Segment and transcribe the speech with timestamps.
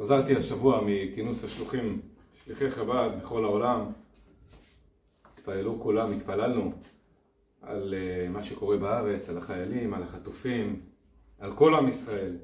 [0.00, 2.00] חזרתי השבוע מכינוס השלוחים,
[2.44, 3.86] שליחי חב"ד בכל העולם.
[5.24, 6.72] התפללו כולם, התפללנו
[7.62, 10.80] על אה, מה שקורה בארץ, על החיילים, על החטופים,
[11.38, 12.36] על כל עם ישראל.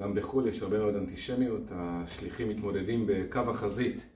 [0.00, 4.06] גם בחו"ל יש הרבה מאוד אנטישמיות, השליחים מתמודדים בקו החזית.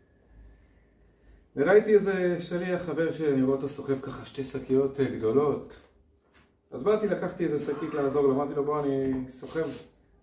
[1.56, 5.80] וראיתי איזה שליח, חבר שלי, אני רואה אותו סוחב ככה שתי שקיות אה, גדולות.
[6.70, 9.68] אז באתי, לקחתי איזה שקית לעזור לו, אמרתי לו בוא אני סוחב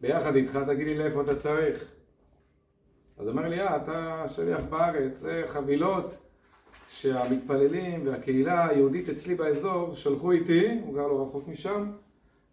[0.02, 1.92] ביחד איתך, תגיד לי לאיפה אתה צריך.
[3.18, 6.18] אז אומר לי, אה, אתה שליח בארץ, זה חבילות
[6.90, 11.92] שהמתפללים והקהילה היהודית אצלי באזור שלחו איתי, הוא גר לא רחוק משם,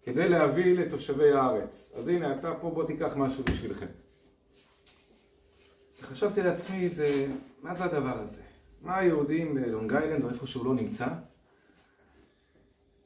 [0.02, 1.92] כדי להביא לתושבי הארץ.
[1.96, 3.86] אז הנה, אתה פה, בוא תיקח משהו בשבילכם.
[6.02, 7.26] חשבתי לעצמי, זה,
[7.62, 8.42] מה זה הדבר הזה?
[8.82, 11.06] מה היהודים בלונג איילנד או איפה שהוא לא נמצא?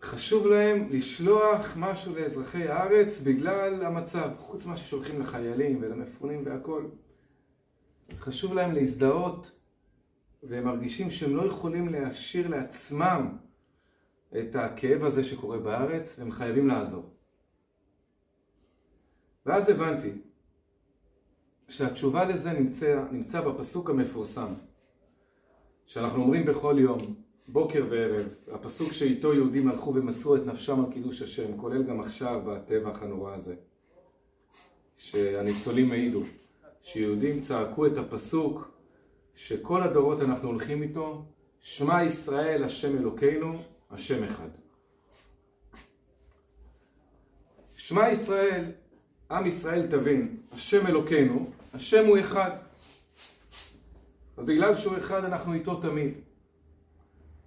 [0.06, 6.84] חשוב להם לשלוח משהו לאזרחי הארץ בגלל המצב, חוץ ממה ששולחים לחיילים ולמפונים והכל.
[8.19, 9.60] חשוב להם להזדהות
[10.43, 13.37] והם מרגישים שהם לא יכולים להשאיר לעצמם
[14.38, 17.04] את הכאב הזה שקורה בארץ והם חייבים לעזור.
[19.46, 20.13] ואז הבנתי
[21.68, 24.54] שהתשובה לזה נמצא, נמצא בפסוק המפורסם
[25.87, 26.98] שאנחנו אומרים בכל יום
[27.49, 32.43] בוקר וערב, הפסוק שאיתו יהודים הלכו ומסרו את נפשם על קידוש השם, כולל גם עכשיו
[32.47, 33.55] בטבח הנורא הזה,
[34.97, 36.23] שהניצולים העידו,
[36.83, 38.71] שיהודים צעקו את הפסוק
[39.35, 41.25] שכל הדורות אנחנו הולכים איתו,
[41.61, 44.49] שמע ישראל השם אלוקינו, השם אחד.
[47.75, 48.65] שמע ישראל,
[49.31, 52.51] עם ישראל תבין, השם אלוקינו, השם הוא אחד.
[54.38, 56.26] ובגלל שהוא אחד אנחנו איתו תמיד.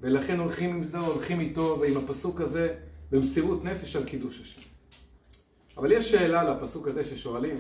[0.02, 2.76] ולכן הולכים עם זה, הולכים איתו ועם הפסוק הזה
[3.12, 4.62] במסירות נפש על קידוש השם.
[5.78, 7.56] אבל יש שאלה לפסוק הזה ששואלים,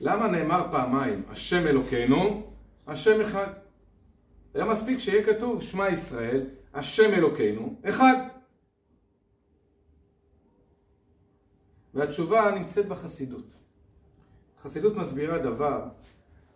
[0.00, 2.52] למה נאמר פעמיים השם אלוקינו,
[2.86, 3.46] השם אחד?
[4.54, 8.16] היה מספיק שיהיה כתוב שמע ישראל, השם אלוקינו, אחד.
[11.94, 13.46] והתשובה נמצאת בחסידות.
[14.58, 15.88] החסידות מסבירה דבר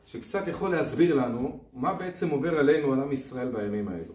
[0.05, 4.15] שקצת יכול להסביר לנו מה בעצם עובר עלינו, על עם ישראל בימים האלו.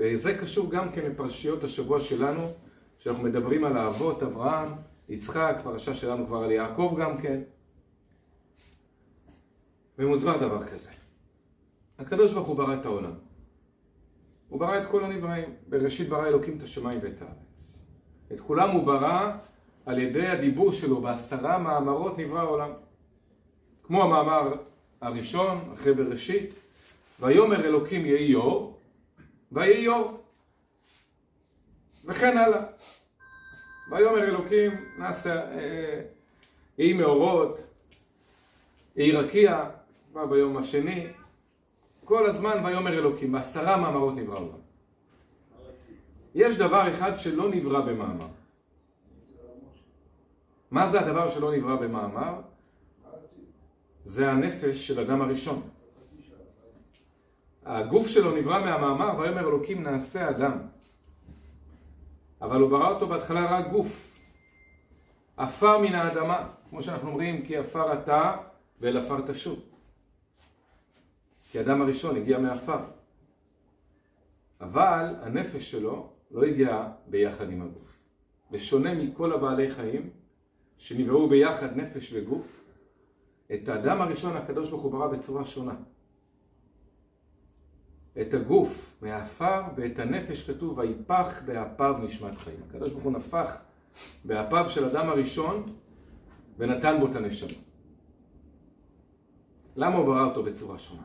[0.00, 2.52] וזה קשור גם כן לפרשיות השבוע שלנו,
[2.98, 4.72] שאנחנו מדברים על האבות, אברהם,
[5.08, 7.40] יצחק, פרשה שלנו כבר על יעקב גם כן.
[9.98, 10.90] ומוסבר דבר כזה.
[11.98, 13.12] הקדוש ברוך הוא ברא את העולם.
[14.48, 15.54] הוא ברא את כל הנבראים.
[15.68, 17.82] בראשית ברא אלוקים את השמיים ואת הארץ.
[18.32, 19.32] את כולם הוא ברא
[19.86, 22.70] על ידי הדיבור שלו בעשרה מאמרות נברא העולם.
[23.82, 24.54] כמו המאמר
[25.00, 26.54] הראשון, אחרי בראשית,
[27.20, 28.28] ויאמר אלוקים יהי
[29.52, 30.20] ויהי יור.
[32.04, 32.62] וכן הלאה.
[33.90, 36.02] ויאמר אלוקים נעשה, אה, אה,
[36.78, 37.66] יהי מאורות,
[38.96, 39.70] יהי רקיע,
[40.12, 41.06] בא ביום השני,
[42.04, 44.58] כל הזמן ויאמר אלוקים, בעשרה מאמרות נברא עולם.
[46.34, 48.26] יש דבר אחד שלא נברא במאמר.
[50.70, 52.40] מה זה הדבר שלא נברא במאמר?
[54.04, 55.62] זה הנפש של אדם הראשון.
[57.70, 60.58] הגוף שלו נברא מהמאמר, ויאמר אלוקים נעשה אדם.
[62.42, 64.20] אבל הוא ברא אותו בהתחלה רק גוף.
[65.36, 68.36] עפר מן האדמה, כמו שאנחנו אומרים, כי עפר אתה
[68.80, 69.60] ואל עפר תשוב.
[71.50, 72.78] כי אדם הראשון הגיע מעפר.
[74.60, 77.98] אבל הנפש שלו לא הגיעה ביחד עם הגוף.
[78.50, 80.10] בשונה מכל הבעלי חיים
[80.78, 82.64] שנבראו ביחד נפש וגוף,
[83.54, 85.74] את האדם הראשון הקדוש ברוך הוא ברא בצורה שונה.
[88.20, 92.56] את הגוף מהעפר ואת הנפש כתוב ויפח באפיו נשמת חיים.
[92.68, 93.62] הקדוש ברוך הוא נפח
[94.24, 95.66] באפיו של אדם הראשון
[96.58, 97.58] ונתן בו את הנשמה.
[99.76, 101.02] למה הוא ברא אותו בצורה שונה?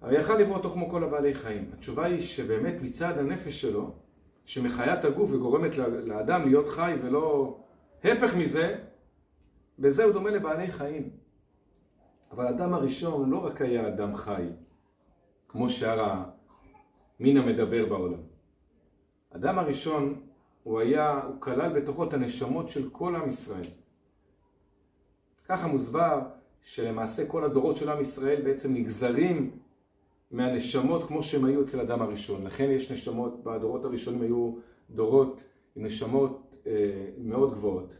[0.00, 1.70] הרי יכל לברוא אותו כמו כל הבעלי חיים.
[1.72, 3.94] התשובה היא שבאמת מצד הנפש שלו,
[4.44, 7.58] שמחיה את הגוף וגורמת לאדם להיות חי ולא
[8.04, 8.78] הפך מזה,
[9.78, 11.10] בזה הוא דומה לבעלי חיים.
[12.30, 14.46] אבל האדם הראשון לא רק היה אדם חי,
[15.48, 16.24] כמו שאר
[17.20, 18.20] המין המדבר בעולם.
[19.32, 20.20] האדם הראשון,
[20.62, 23.66] הוא היה, הוא כלל בתוכו את הנשמות של כל עם ישראל.
[25.44, 26.20] ככה מוסבר
[26.62, 29.50] שלמעשה כל הדורות של עם ישראל בעצם נגזרים
[30.30, 32.44] מהנשמות כמו שהם היו אצל אדם הראשון.
[32.44, 34.54] לכן יש נשמות, בדורות הראשונים היו
[34.90, 35.44] דורות
[35.76, 36.72] עם נשמות אה,
[37.18, 37.98] מאוד גבוהות.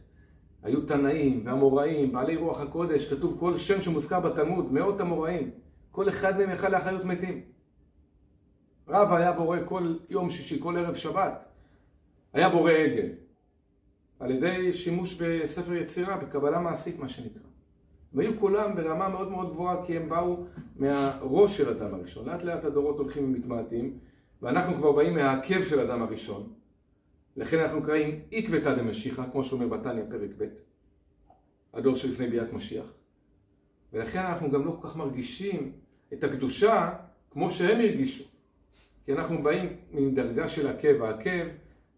[0.62, 5.50] היו תנאים ואמוראים, בעלי רוח הקודש, כתוב כל שם שמוזכר בתלמוד, מאות אמוראים,
[5.90, 7.42] כל אחד מהם יכל לאחריות מתים.
[8.88, 11.44] רב היה בורא כל יום שישי, כל ערב שבת,
[12.32, 13.08] היה בורא עגל.
[14.20, 17.42] על ידי שימוש בספר יצירה, בקבלה מעשית מה שנקרא.
[18.14, 20.44] והיו כולם ברמה מאוד מאוד גבוהה כי הם באו
[20.76, 22.28] מהראש של אדם הראשון.
[22.28, 23.98] לאט לאט הדורות הולכים ומתמעטים
[24.42, 26.52] ואנחנו כבר באים מהעקב של אדם הראשון.
[27.36, 30.44] לכן אנחנו קוראים עקבתא דמשיחא, כמו שאומר בתניא פרק ב',
[31.72, 32.86] הדור שלפני ביאת משיח.
[33.92, 35.72] ולכן אנחנו גם לא כל כך מרגישים
[36.12, 36.94] את הקדושה
[37.30, 38.24] כמו שהם הרגישו.
[39.04, 41.46] כי אנחנו באים מדרגה של עקב, העקב,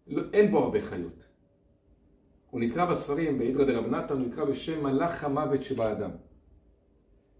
[0.07, 1.27] לא, אין בו הרבה חיות.
[2.49, 6.11] הוא נקרא בספרים, באידרא דרב נתן, הוא נקרא בשם מלאך המוות שבאדם.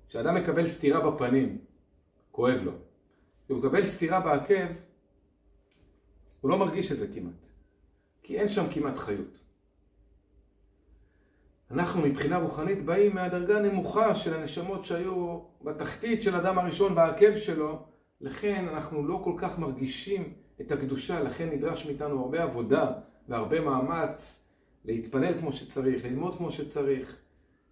[0.09, 1.57] כשאדם מקבל סטירה בפנים,
[2.31, 2.71] כואב לו.
[3.45, 4.67] כשהוא מקבל סטירה בעקב,
[6.41, 7.50] הוא לא מרגיש את זה כמעט.
[8.31, 9.39] כי אין שם כמעט חיות.
[11.71, 17.85] אנחנו מבחינה רוחנית באים מהדרגה הנמוכה של הנשמות שהיו בתחתית של אדם הראשון בעקב שלו,
[18.21, 22.91] לכן אנחנו לא כל כך מרגישים את הקדושה, לכן נדרש מאיתנו הרבה עבודה
[23.27, 24.43] והרבה מאמץ
[24.85, 27.17] להתפלל כמו שצריך, ללמוד כמו שצריך.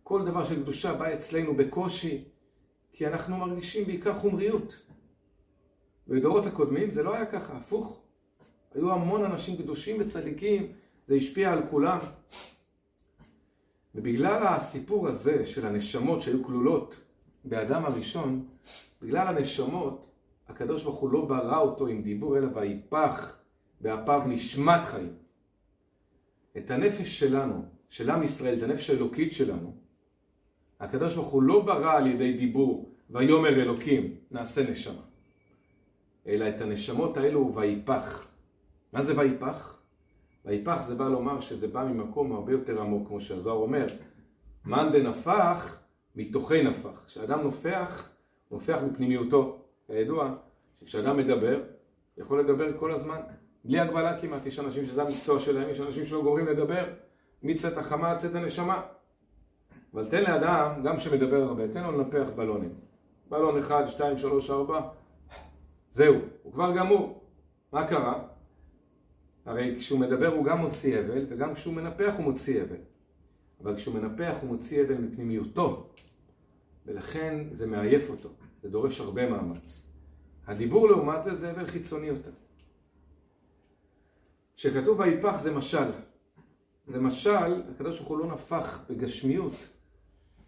[0.04, 2.24] כל דבר של קדושה בא אצלנו בקושי,
[2.94, 4.82] כי אנחנו מרגישים בעיקר חומריות.
[6.08, 8.09] בדורות הקודמים זה לא היה ככה, הפוך.
[8.75, 10.71] היו המון אנשים קדושים וצדיקים,
[11.07, 11.98] זה השפיע על כולם.
[13.95, 17.01] ובגלל הסיפור הזה של הנשמות שהיו כלולות
[17.45, 18.45] באדם הראשון,
[19.01, 20.06] בגלל הנשמות,
[20.48, 23.39] הקדוש ברוך הוא לא ברא אותו עם דיבור, אלא ויפח
[23.81, 25.13] באפיו נשמת חיים.
[26.57, 29.75] את הנפש שלנו, של עם ישראל, את הנפש האלוקית שלנו,
[30.80, 35.01] הקדוש ברוך הוא לא ברא על ידי דיבור, ויאמר אלוקים, נעשה נשמה.
[36.27, 38.29] אלא את הנשמות האלו ויפח.
[38.94, 39.80] מה זה ויפח?
[40.46, 43.86] ויפח זה בא לומר שזה בא ממקום הרבה יותר עמוק, כמו שהזוהר אומר.
[44.66, 45.80] מאן דנפח,
[46.16, 47.06] מתוכי נפח.
[47.06, 48.10] כשאדם נופח,
[48.52, 49.60] נופח מפנימיותו.
[49.88, 50.36] כידוע,
[50.80, 51.62] שכשאדם מדבר,
[52.18, 53.20] יכול לדבר כל הזמן,
[53.66, 54.46] בלי הגבלה כמעט.
[54.46, 56.86] יש אנשים שזה המקצוע שלהם, יש אנשים שלא גומרים לדבר
[57.44, 58.82] מצאת החמה עד צאת הנשמה.
[59.94, 62.74] אבל תן לאדם, גם שמדבר הרבה, תן לו לנפח בלונים.
[63.30, 64.82] בלון אחד, שתיים, שלוש, ארבע,
[65.92, 67.24] זהו, הוא כבר גמור.
[67.72, 68.29] מה קרה?
[69.46, 72.78] הרי כשהוא מדבר הוא גם מוציא אבל, וגם כשהוא מנפח הוא מוציא אבל.
[73.62, 75.90] אבל כשהוא מנפח הוא מוציא אבל מפנימיותו,
[76.86, 78.30] ולכן זה מעייף אותו,
[78.62, 79.86] זה דורש הרבה מאמץ.
[80.48, 82.32] הדיבור לעומת זה זה אבל חיצוני יותר.
[84.56, 85.92] כשכתוב ויפח זה משל.
[86.88, 89.54] זה משל, הקדוש ברוך הוא לא נפח בגשמיות.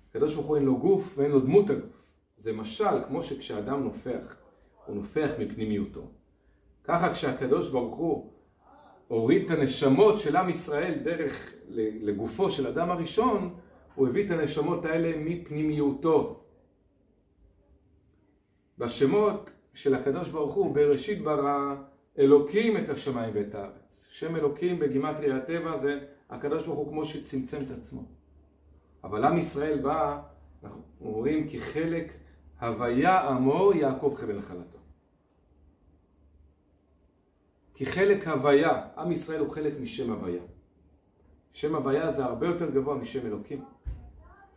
[0.10, 2.04] הקדוש ברוך הוא אין לו גוף ואין לו דמות הגוף.
[2.38, 4.36] זה משל, כמו שכשאדם נופח,
[4.86, 6.12] הוא נופח מפנימיותו.
[6.84, 8.32] ככה כשהקדוש ברוך הוא
[9.12, 11.54] הוריד את הנשמות של עם ישראל דרך
[12.02, 13.54] לגופו של אדם הראשון,
[13.96, 16.44] הוא הביא את הנשמות האלה מפנימיותו.
[18.78, 21.75] בשמות של הקדוש ברוך הוא, בראשית ברא
[22.19, 24.08] אלוקים את השמיים ואת הארץ.
[24.10, 26.00] שם אלוקים בגימטרי הטבע זה
[26.30, 28.04] הקדוש ברוך הוא כמו שצמצם את עצמו.
[29.04, 30.22] אבל עם ישראל בא,
[30.64, 32.14] אנחנו אומרים, כחלק
[32.62, 34.81] הוויה עמו יעקב חבל נחלתו.
[37.81, 40.42] כי חלק הוויה, עם ישראל הוא חלק משם הוויה.
[41.54, 43.63] שם הוויה זה הרבה יותר גבוה משם אלוקים.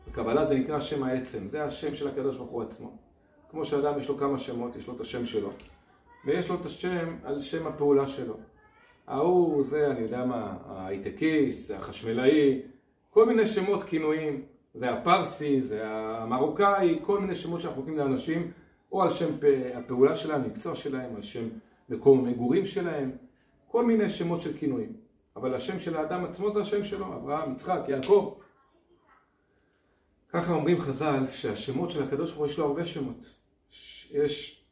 [0.08, 2.96] בקבלה זה נקרא שם העצם, זה השם של הקדוש ברוך הוא עצמו.
[3.50, 5.50] כמו שאדם יש לו כמה שמות, יש לו את השם שלו,
[6.24, 8.34] ויש לו את השם על שם הפעולה שלו.
[9.06, 12.62] ההוא זה, אני יודע מה, ההייטקיסט, זה החשמלאי,
[13.10, 14.42] כל מיני שמות כינויים,
[14.74, 18.50] זה הפרסי, זה המרוקאי, כל מיני שמות שאנחנו נותנים לאנשים,
[18.92, 19.34] או על שם
[19.74, 21.48] הפעולה שלהם, המקצוע שלהם, על שם
[21.88, 23.12] מקום המגורים שלהם,
[23.68, 24.92] כל מיני שמות של כינויים.
[25.36, 28.38] אבל השם של האדם עצמו זה השם שלו, אברהם, יצחק, יעקב.
[30.28, 33.34] ככה אומרים חז"ל שהשמות של הקדוש ברוך הוא יש לו הרבה שמות.
[34.10, 34.64] יש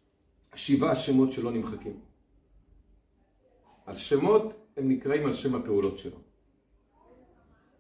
[0.54, 2.00] שבעה שמות שלא נמחקים.
[3.87, 6.16] על שמות הם נקראים על שם הפעולות שלו.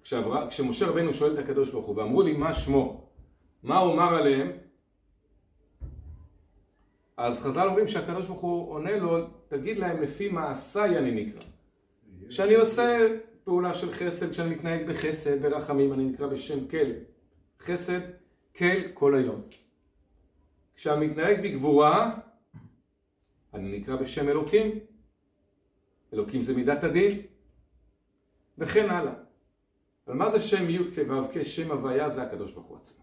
[0.02, 3.08] כשעבר, כשמשה רבנו שואל את הקדוש ברוך הוא ואמרו לי מה שמו,
[3.62, 4.50] מה הוא אמר עליהם,
[7.16, 11.42] אז חז"ל אומרים שהקדוש ברוך הוא עונה לו, תגיד להם לפי מעשיי אני נקרא.
[12.28, 12.98] כשאני עושה
[13.44, 16.92] פעולה של חסד, כשאני מתנהג בחסד, ברחמים, אני נקרא בשם כל.
[17.60, 18.00] חסד,
[18.56, 18.64] כל
[18.94, 19.42] כל היום.
[20.74, 22.18] כשאני מתנהג בגבורה,
[23.54, 24.78] אני נקרא בשם אלוקים.
[26.14, 27.10] אלוקים זה מידת הדין.
[28.58, 29.12] וכן הלאה.
[30.06, 33.01] אבל מה זה שם י' כו' שם הוויה זה הקדוש ברוך הוא עצמו.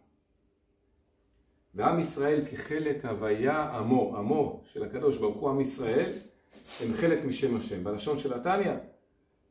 [1.76, 6.10] ועם ישראל כחלק הוויה עמו, עמו של הקדוש ברוך הוא עם ישראל,
[6.82, 7.84] הם חלק משם השם.
[7.84, 8.74] בלשון של התניא,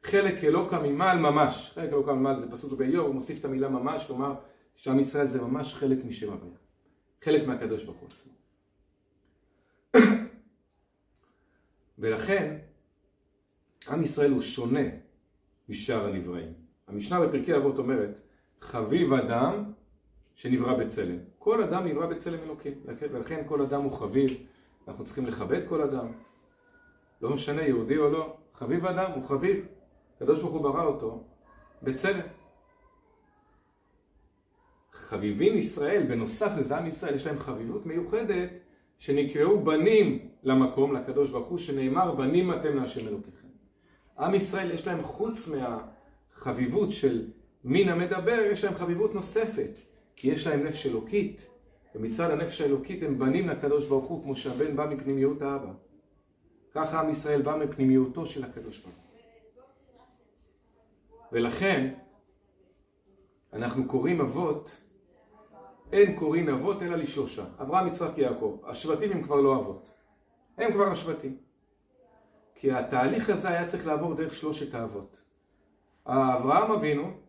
[0.02, 1.72] חלק אלוקא ממעל ממש.
[1.74, 4.34] חלק אלוקא ממעל זה פסוק באיוב, הוא מוסיף את המילה ממש, כלומר
[4.74, 6.56] שעם ישראל זה ממש חלק משם הוויה.
[7.22, 8.32] חלק מהקדוש ברוך הוא עצמו.
[11.98, 12.58] ולכן,
[13.88, 14.88] עם ישראל הוא שונה
[15.68, 16.52] משאר הנבראים.
[16.88, 18.18] המשנה בפרקי אבות אומרת,
[18.60, 19.72] חביב אדם
[20.34, 21.18] שנברא בצלם.
[21.38, 22.72] כל אדם נברא בצלם אלוקים,
[23.12, 24.30] ולכן כל אדם הוא חביב,
[24.88, 26.06] אנחנו צריכים לכבד כל אדם.
[27.22, 29.66] לא משנה יהודי או לא, חביב אדם הוא חביב.
[30.16, 31.24] הקדוש ברוך הוא ברא אותו
[31.82, 32.20] בצלם.
[34.92, 38.50] חביבין ישראל, בנוסף לזה עם ישראל, יש להם חביבות מיוחדת
[38.98, 43.48] שנקראו בנים למקום, לקדוש ברוך הוא, שנאמר בנים אתם להשם אלוקיכם.
[44.18, 47.26] עם ישראל יש להם חוץ מהחביבות של
[47.64, 49.78] מין המדבר, יש להם חביבות נוספת,
[50.20, 51.46] כי יש להם נפש אלוקית,
[51.94, 55.72] ומצד הנפש האלוקית הם בנים לקדוש ברוך הוא, כמו שהבן בא מפנימיות האבא.
[56.74, 59.04] ככה עם ישראל בא מפנימיותו של הקדוש ברוך הוא.
[61.32, 61.94] ולכן,
[63.52, 64.80] אנחנו קוראים אבות,
[65.92, 68.58] אין קוראים אבות אלא לשלושה, אברהם, יצחק, יעקב.
[68.64, 69.90] השבטים הם כבר לא אבות,
[70.56, 71.36] הם כבר השבטים.
[72.54, 75.22] כי התהליך הזה היה צריך לעבור דרך שלושת האבות.
[76.06, 77.27] אברהם אבינו,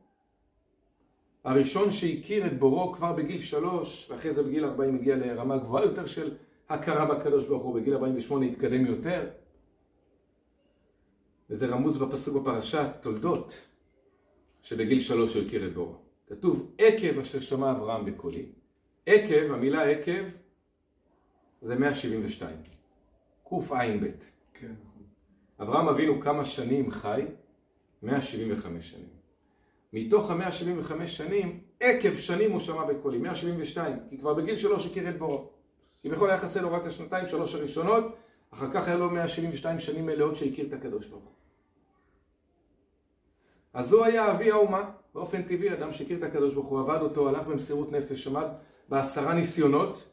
[1.44, 6.06] הראשון שהכיר את בורו כבר בגיל שלוש, ואחרי זה בגיל ארבעים הגיע לרמה גבוהה יותר
[6.06, 6.36] של
[6.70, 9.30] הכרה בקדוש ברוך הוא, בגיל ארבעים ושמונה התקדם יותר.
[11.50, 13.62] וזה רמוז בפסוק בפרשה תולדות,
[14.62, 15.96] שבגיל שלוש הוא הכיר את בורו.
[16.28, 18.46] כתוב עקב אשר שמע אברהם בקולי.
[19.06, 20.24] עקב, המילה עקב
[21.62, 22.58] זה 172.
[23.50, 24.06] קע"ב.
[24.54, 24.74] כן.
[25.62, 27.22] אברהם אבינו כמה שנים חי?
[28.04, 29.19] 175 שנים.
[29.94, 35.18] מתוך ה-175 שנים, עקב שנים הוא שמע בקולי, 172, כי כבר בגיל שלוש הכיר את
[35.18, 35.50] בורו.
[36.02, 38.16] כביכול היה חסר לו רק השנתיים, שלוש הראשונות,
[38.52, 41.32] אחר כך היה לו 172 שנים מלאות שהכיר את הקדוש ברוך הוא.
[43.74, 47.30] אז הוא היה אבי האומה, באופן טבעי, אדם שהכיר את הקדוש ברוך הוא, עבד אותו,
[47.30, 48.48] הלך במסירות נפש, עמד
[48.90, 50.10] בעשרה ניסיונות,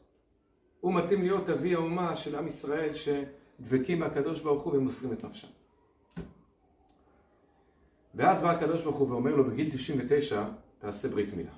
[0.79, 5.47] הוא מתאים להיות אבי האומה של עם ישראל שדבקים בקדוש ברוך הוא ומוסרים את נפשם.
[8.17, 10.43] ואז בא הקדוש ברוך הוא ואומר לו בגיל 99,
[10.79, 11.51] תעשה ברית מילה.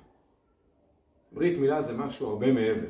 [1.32, 2.88] ברית מילה זה משהו הרבה מעבר.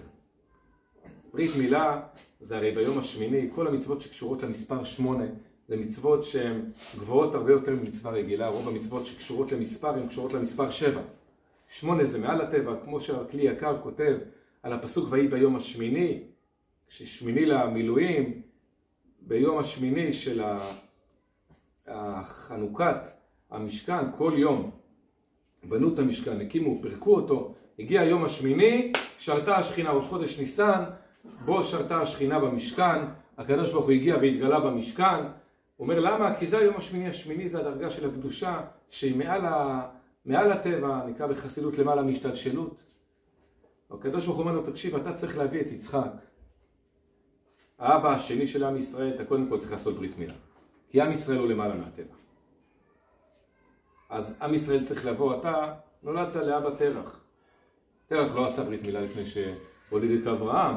[1.32, 2.02] ברית מילה
[2.40, 5.24] זה הרי ביום השמיני, כל המצוות שקשורות למספר שמונה
[5.68, 10.70] זה מצוות שהן גבוהות הרבה יותר ממצווה רגילה, רוב המצוות שקשורות למספר הן קשורות למספר
[10.70, 11.02] שבע.
[11.68, 14.18] שמונה זה מעל הטבע, כמו שהכלי יקר כותב
[14.62, 16.22] על הפסוק ויהי ביום השמיני,
[16.88, 18.42] כששמיני למילואים,
[19.20, 20.42] ביום השמיני של
[21.86, 23.19] החנוכת
[23.50, 24.70] המשכן, כל יום
[25.64, 30.84] בנו את המשכן, הקימו, פירקו אותו, הגיע היום השמיני, שרתה השכינה, ראש חודש ניסן,
[31.44, 32.98] בו שרתה השכינה במשכן,
[33.38, 35.24] הקדוש ברוך הוא הגיע והתגלה במשכן,
[35.78, 36.34] אומר למה?
[36.34, 39.82] כי זה היום השמיני, השמיני זה הדרגה של הקדושה שהיא מעל, ה...
[40.24, 42.84] מעל הטבע, נקרא בחסידות למעלה מהשתלשלות.
[43.90, 46.12] הקדוש ברוך הוא אומר לו, תקשיב, אתה צריך להביא את יצחק.
[47.78, 50.34] האבא השני של עם ישראל, אתה קודם כל צריך לעשות ברית מילה.
[50.88, 52.19] כי עם ישראל הוא למעלה מהטבע.
[54.10, 57.20] אז עם ישראל צריך לבוא, אתה נולדת לאבא תרח.
[58.06, 60.76] תרח לא עשה ברית מילה לפני שהוליד את אברהם,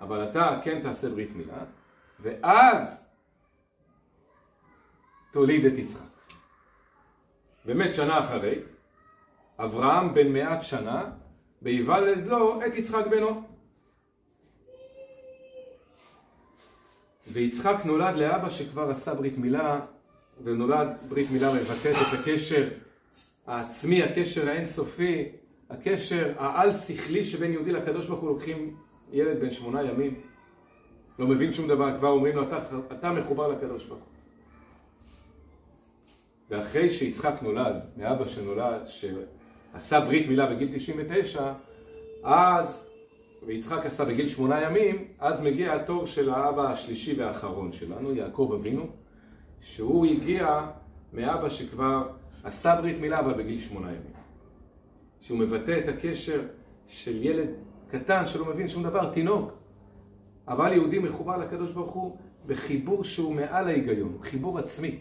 [0.00, 1.64] אבל אתה כן תעשה ברית מילה,
[2.20, 3.06] ואז
[5.30, 6.06] תוליד את יצחק.
[7.64, 8.58] באמת שנה אחרי,
[9.58, 11.10] אברהם בן מעט שנה,
[11.62, 13.42] ויוולד לו את יצחק בנו.
[17.32, 19.80] ויצחק נולד לאבא שכבר עשה ברית מילה,
[20.44, 22.68] ונולד ברית מילה מבטאת את הקשר
[23.46, 25.28] העצמי, הקשר האינסופי,
[25.70, 28.76] הקשר העל-שכלי שבין יהודי לקדוש ברוך הוא לוקחים
[29.12, 30.20] ילד בן שמונה ימים,
[31.18, 32.58] לא מבין שום דבר, כבר אומרים לו אתה,
[32.92, 34.08] אתה מחובר לקדוש ברוך הוא.
[36.50, 41.52] ואחרי שיצחק נולד, מאבא שנולד, שעשה ברית מילה בגיל 99,
[42.22, 42.88] אז,
[43.46, 48.86] ויצחק עשה בגיל שמונה ימים, אז מגיע התור של האבא השלישי והאחרון שלנו, יעקב אבינו,
[49.60, 50.70] שהוא הגיע
[51.12, 52.08] מאבא שכבר
[52.44, 54.12] עשה ברית מילה, אבל בגיל שמונה ימים.
[55.20, 56.42] שהוא מבטא את הקשר
[56.86, 57.48] של ילד
[57.90, 59.52] קטן שלא מבין שום דבר, תינוק.
[60.48, 64.98] אבל יהודי מחובר לקדוש ברוך הוא בחיבור שהוא מעל ההיגיון, חיבור עצמי.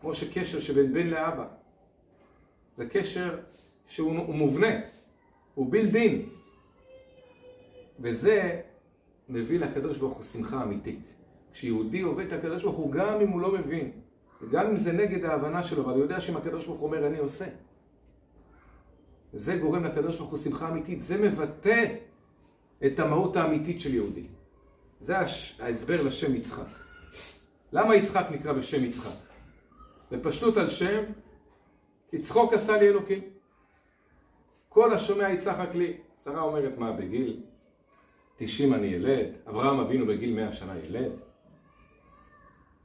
[0.00, 1.46] כמו שקשר שבין בן לאבא.
[2.76, 3.38] זה קשר
[3.86, 4.68] שהוא מובנה,
[5.54, 6.28] הוא בילדין.
[8.00, 8.60] וזה
[9.28, 11.14] מביא לקדוש ברוך הוא שמחה אמיתית.
[11.56, 13.90] כשיהודי עובד את הקדוש ברוך הוא, גם אם הוא לא מבין,
[14.42, 17.18] וגם אם זה נגד ההבנה שלו, אבל הוא יודע שאם הקדוש ברוך הוא אומר, אני
[17.18, 17.44] עושה.
[19.32, 21.94] זה גורם לקדוש ברוך הוא שמחה אמיתית, זה מבטא
[22.86, 24.26] את המהות האמיתית של יהודי.
[25.00, 25.16] זה
[25.60, 26.68] ההסבר לשם יצחק.
[27.72, 29.16] למה יצחק נקרא בשם יצחק?
[30.10, 31.02] בפשטות על שם,
[32.10, 33.20] כי צחוק עשה לי אלוקים.
[34.68, 35.96] כל השומע יצחק לי.
[36.24, 37.40] שרה אומרת מה, בגיל
[38.36, 41.25] 90 אני ילד, אברהם אבינו בגיל 100 שנה ילד.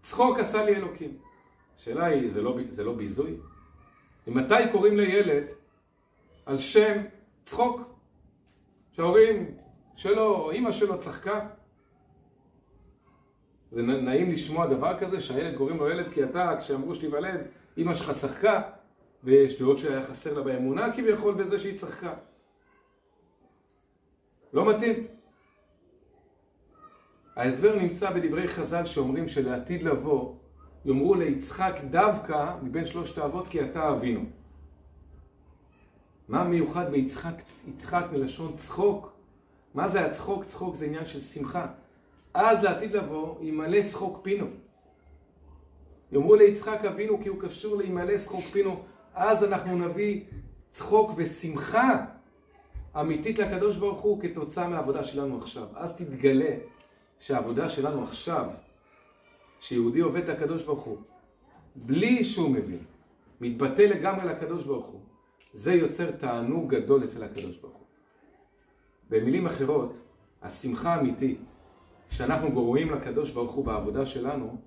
[0.01, 1.17] צחוק עשה לי אלוקים.
[1.77, 3.37] השאלה היא, זה לא, זה לא ביזוי?
[4.27, 5.43] ממתי קוראים לילד
[6.45, 7.01] על שם
[7.45, 7.81] צחוק?
[8.91, 9.57] שההורים
[9.95, 11.47] שלו או אימא שלו צחקה?
[13.71, 17.41] זה נעים לשמוע דבר כזה שהילד קוראים לו ילד כי אתה, כשאמרו שתיוולד,
[17.77, 18.61] אימא שלך צחקה
[19.23, 22.13] ויש דעות שהיה חסר לה באמונה כביכול בזה שהיא צחקה.
[24.53, 25.07] לא מתאים.
[27.41, 30.33] ההסבר נמצא בדברי חז"ל שאומרים שלעתיד לבוא
[30.85, 34.21] יאמרו ליצחק דווקא מבין שלושת האבות כי אתה אבינו.
[36.27, 37.33] מה מיוחד ביצחק,
[37.67, 39.13] יצחק מלשון צחוק?
[39.73, 40.45] מה זה הצחוק?
[40.45, 41.67] צחוק זה עניין של שמחה.
[42.33, 44.47] אז לעתיד לבוא ימלא שחוק פינו.
[46.11, 48.83] יאמרו ליצחק אבינו כי הוא קשור לימלא שחוק פינו,
[49.13, 50.21] אז אנחנו נביא
[50.71, 52.05] צחוק ושמחה
[52.99, 55.67] אמיתית לקדוש ברוך הוא כתוצאה מהעבודה שלנו עכשיו.
[55.75, 56.55] אז תתגלה
[57.21, 58.45] שהעבודה שלנו עכשיו,
[59.59, 60.97] שיהודי עובד את הקדוש ברוך הוא,
[61.75, 62.83] בלי שהוא מבין,
[63.41, 64.99] מתבטא לגמרי לקדוש ברוך הוא,
[65.53, 67.85] זה יוצר תענוג גדול אצל הקדוש ברוך הוא.
[69.09, 69.97] במילים אחרות,
[70.41, 71.49] השמחה האמיתית
[72.09, 74.57] שאנחנו גורמים לקדוש ברוך הוא בעבודה שלנו,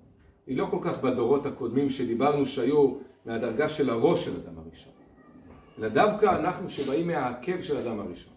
[0.47, 2.93] היא לא כל כך בדורות הקודמים שדיברנו שהיו
[3.25, 4.93] מהדרגה של הראש של אדם הראשון,
[5.79, 8.33] אלא דווקא אנחנו שבאים מהעקב של אדם הראשון,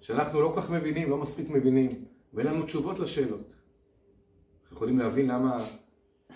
[0.00, 3.54] שאנחנו לא כל כך מבינים, לא מספיק מבינים, ואין לנו תשובות לשאלות.
[4.62, 5.56] אנחנו יכולים להבין למה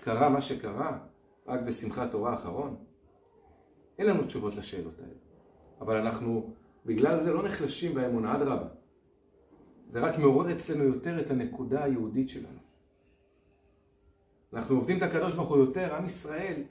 [0.00, 0.98] קרה מה שקרה
[1.46, 2.76] רק בשמחת תורה האחרון?
[3.98, 5.14] אין לנו תשובות לשאלות האלה.
[5.80, 6.52] אבל אנחנו
[6.86, 8.68] בגלל זה לא נחלשים באמונה, אדרבה.
[9.90, 12.58] זה רק מעורר אצלנו יותר את הנקודה היהודית שלנו.
[14.52, 16.62] אנחנו עובדים את הקדוש ברוך הוא יותר, עם ישראל,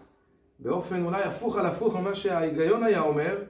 [0.59, 3.43] באופן אולי הפוך על הפוך ממה שההיגיון היה אומר,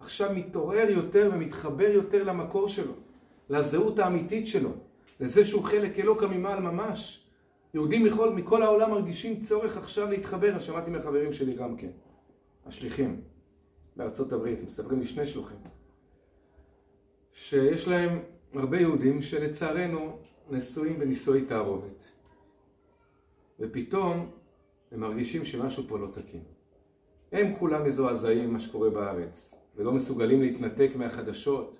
[0.00, 2.92] עכשיו מתעורר יותר ומתחבר יותר למקור שלו,
[3.50, 4.70] לזהות האמיתית שלו,
[5.20, 7.24] לזה שהוא חלק אלוקא ממעל ממש.
[7.74, 11.90] יהודים מכל, מכל העולם מרגישים צורך עכשיו להתחבר, אני שמעתי מהחברים שלי גם כן,
[12.66, 13.20] השליחים
[13.96, 15.58] בארצות הברית, מספרים לי שני שלוחים,
[17.32, 18.18] שיש להם
[18.54, 20.18] הרבה יהודים שלצערנו
[20.50, 22.04] נשואים בנישואי תערובת.
[23.60, 24.30] ופתאום
[24.92, 26.42] הם מרגישים שמשהו פה לא תקין.
[27.32, 31.78] הם כולם מזועזעים ממה שקורה בארץ, ולא מסוגלים להתנתק מהחדשות,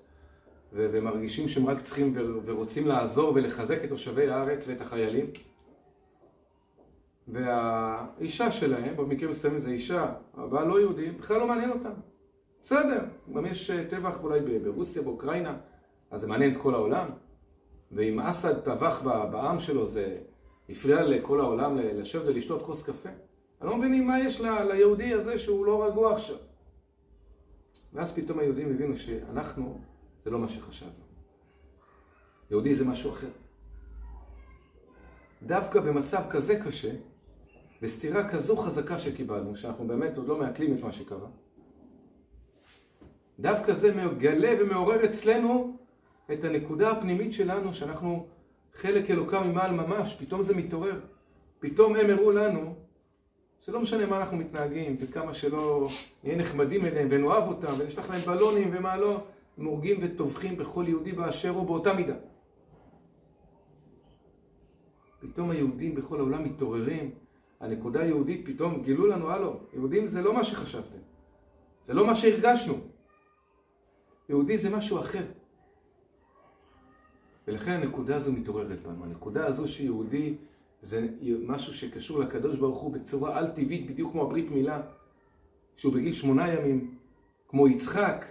[0.73, 2.13] ומרגישים שהם רק צריכים
[2.45, 5.25] ורוצים לעזור ולחזק את תושבי הארץ ואת החיילים.
[7.27, 11.91] והאישה שלהם, במקרה מסוים זה אישה, הבעל לא יהודי, בכלל לא מעניין אותם.
[12.63, 13.03] בסדר,
[13.33, 15.57] גם יש טבח אולי ברוסיה, באוקראינה,
[16.11, 17.09] אז זה מעניין את כל העולם.
[17.91, 20.17] ואם אסד טבח בעם שלו, זה
[20.69, 23.09] הפריע לכל העולם לשבת ולשתות כוס קפה.
[23.61, 26.35] אני לא מבינים מה יש ל, ליהודי הזה שהוא לא רגוע עכשיו.
[27.93, 29.79] ואז פתאום היהודים הבינו שאנחנו,
[30.23, 31.09] זה לא מה שחשבנו.
[32.51, 33.29] יהודי זה משהו אחר.
[35.43, 36.91] דווקא במצב כזה קשה,
[37.81, 41.27] בסתירה כזו חזקה שקיבלנו, שאנחנו באמת עוד לא מעכלים את מה שקרה,
[43.39, 45.77] דווקא זה מגלה ומעורר אצלנו
[46.33, 48.27] את הנקודה הפנימית שלנו, שאנחנו
[48.73, 50.99] חלק אלוקה ממעל ממש, פתאום זה מתעורר.
[51.59, 52.75] פתאום הם הראו לנו
[53.61, 55.87] שלא משנה מה אנחנו מתנהגים, וכמה שלא
[56.23, 59.23] נהיה נחמדים אליהם ונאהב אותם, ונשלח להם בלונים ומה לא,
[59.59, 62.15] הם הורגים וטובחים בכל יהודי באשר הוא באותה מידה.
[65.19, 67.11] פתאום היהודים בכל העולם מתעוררים,
[67.59, 70.97] הנקודה היהודית פתאום גילו לנו, הלו, יהודים זה לא מה שחשבתם,
[71.85, 72.73] זה לא מה שהרגשנו.
[74.29, 75.25] יהודי זה משהו אחר.
[77.47, 79.03] ולכן הנקודה הזו מתעוררת בנו.
[79.03, 80.35] הנקודה הזו שיהודי
[80.81, 81.07] זה
[81.45, 84.81] משהו שקשור לקדוש ברוך הוא בצורה על-טבעית, בדיוק כמו הברית מילה,
[85.77, 86.95] שהוא בגיל שמונה ימים,
[87.47, 88.25] כמו יצחק,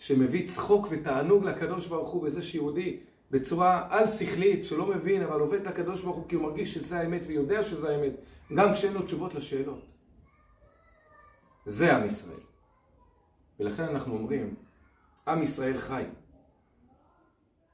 [0.00, 5.66] שמביא צחוק ותענוג לקדוש ברוך הוא בזה שיהודי בצורה על-שכלית, שלא מבין, אבל עובד את
[5.66, 8.12] הקדוש ברוך הוא כי הוא מרגיש שזה האמת ויודע שזה האמת,
[8.54, 9.86] גם כשאין לו תשובות לשאלות.
[11.66, 12.40] זה עם ישראל.
[13.60, 14.54] ולכן אנחנו אומרים,
[15.28, 16.04] עם ישראל חי.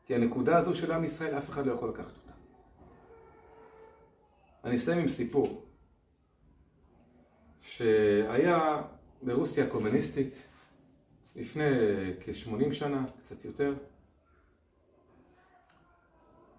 [0.06, 2.32] כי הנקודה הזו של עם ישראל, אף אחד לא יכול לקחת אותה.
[4.64, 5.64] אני אסיים עם סיפור
[7.60, 8.82] שהיה
[9.22, 10.34] ברוסיה הקומוניסטית
[11.36, 11.64] לפני
[12.20, 13.74] כ-80 שנה, קצת יותר,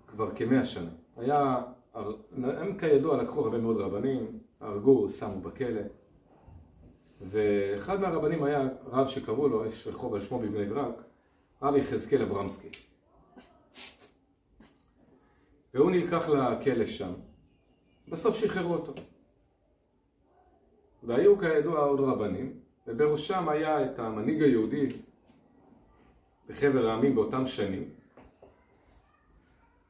[0.08, 0.90] כבר כמאה שנה.
[1.18, 1.64] היה,
[2.38, 5.82] הם כידוע לקחו הרבה מאוד רבנים, הרגו, שמו בכלא,
[7.22, 11.04] ואחד מהרבנים היה רב שקראו לו, יש רחוב על שמו בבני ברק,
[11.62, 12.70] רב יחזקאל אברמסקי.
[15.74, 17.14] והוא נלקח לכלא שם,
[18.08, 18.94] בסוף שחררו אותו.
[21.04, 24.88] והיו כידוע עוד רבנים, ובראשם היה את המנהיג היהודי
[26.48, 27.90] בחבר העמים באותם שנים,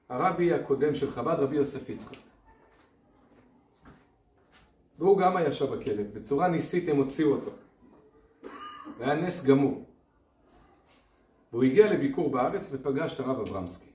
[0.09, 2.17] הרבי הקודם של חב"ד, רבי יוסף יצחק.
[4.97, 7.51] והוא גם היה שם בכלא, בצורה ניסית הם הוציאו אותו.
[8.97, 9.85] זה היה נס גמור.
[11.51, 13.89] והוא הגיע לביקור בארץ ופגש את הרב אברמסקי.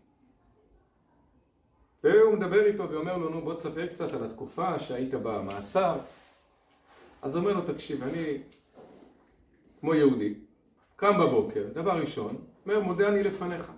[2.05, 5.99] והוא מדבר איתו ואומר לו, נו בוא תספר קצת על התקופה שהיית במאסר.
[7.23, 8.39] אז אומר לו, תקשיב, אני
[9.83, 10.35] כמו יהודי,
[10.97, 13.73] קם בבוקר, דבר ראשון, אומר, מודה אני לפניך.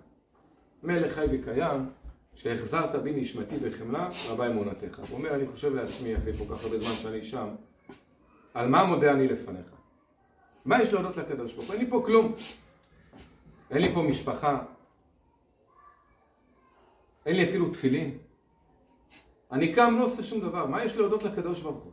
[0.83, 1.91] מלך חי וקיים,
[2.35, 4.99] שהחזרת בי נשמתי בחמלה, רבה אמונתך.
[4.99, 7.49] הוא אומר, אני חושב לעצמי, אחרי כל כך הרבה זמן שאני שם,
[8.55, 9.67] על מה מודה אני לפניך?
[10.65, 11.75] מה יש להודות לקדוש ברוך הוא?
[11.75, 12.35] אין לי פה כלום.
[13.71, 14.63] אין לי פה משפחה.
[17.27, 18.19] אין לי אפילו תפילין.
[19.53, 20.67] אני קם, לא עושה שום דבר.
[20.67, 21.93] מה יש להודות לקדוש ברוך הוא?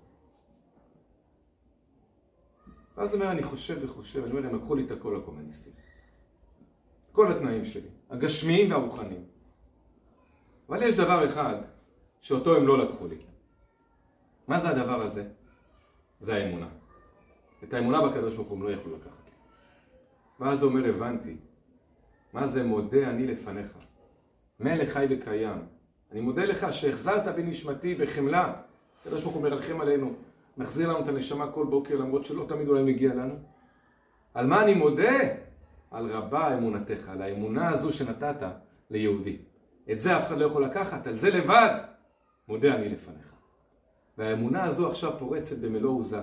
[2.97, 5.73] ואז אומר, אני חושב וחושב, אני אומר, הם לקחו לי את הכל הקומוניסטים.
[7.11, 9.23] כל התנאים שלי, הגשמיים והרוחניים.
[10.69, 11.55] אבל יש דבר אחד
[12.21, 13.15] שאותו הם לא לקחו לי.
[14.47, 15.27] מה זה הדבר הזה?
[16.19, 16.67] זה האמונה.
[17.63, 19.31] את האמונה בקדוש ברוך הוא הם לא יכלו לקחת לי.
[20.39, 21.35] ואז הוא אומר, הבנתי.
[22.33, 23.67] מה זה מודה אני לפניך?
[24.59, 25.61] מלך חי וקיים.
[26.11, 28.53] אני מודה לך שהחזרת בי נשמתי בחמלה.
[29.01, 30.13] הקדוש ברוך הוא מרחם עלינו,
[30.61, 33.33] מחזיר לנו את הנשמה כל בוקר למרות שלא תמיד אולי מגיע לנו.
[34.33, 35.19] על מה אני מודה?
[35.91, 38.47] על רבה אמונתך, על האמונה הזו שנתת
[38.89, 39.37] ליהודי.
[39.91, 41.77] את זה אף אחד לא יכול לקחת, על זה לבד
[42.47, 43.33] מודה אני לפניך.
[44.17, 46.21] והאמונה הזו עכשיו פורצת במלוא עוזה.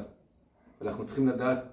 [0.80, 1.64] ואנחנו צריכים לדעת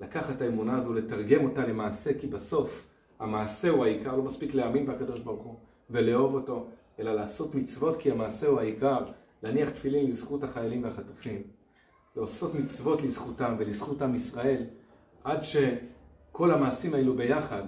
[0.00, 4.86] לקחת את האמונה הזו, לתרגם אותה למעשה, כי בסוף המעשה הוא העיקר, לא מספיק להאמין
[4.86, 5.56] בקדוש ברוך הוא
[5.90, 6.66] ולאהוב אותו,
[6.98, 8.98] אלא לעשות מצוות כי המעשה הוא העיקר,
[9.42, 11.42] להניח תפילין לזכות החיילים והחטופים,
[12.16, 14.64] לעשות מצוות לזכותם ולזכות עם ישראל,
[15.24, 17.62] עד שכל המעשים האלו ביחד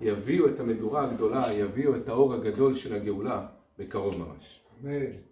[0.00, 3.46] יביאו את המדורה הגדולה, יביאו את האור הגדול של הגאולה
[3.78, 4.60] בקרוב ממש.
[4.84, 5.29] אמן.